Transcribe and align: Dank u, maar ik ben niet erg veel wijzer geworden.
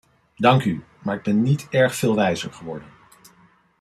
Dank 0.35 0.63
u, 0.65 0.83
maar 0.99 1.15
ik 1.15 1.21
ben 1.23 1.41
niet 1.41 1.67
erg 1.69 1.95
veel 1.95 2.15
wijzer 2.15 2.53
geworden. 2.53 2.87